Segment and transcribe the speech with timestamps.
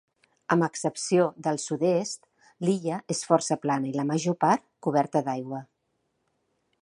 [0.53, 2.23] Amb excepció del sud-est,
[2.69, 5.63] l'illa és força plana i la major part coberta d'aigua.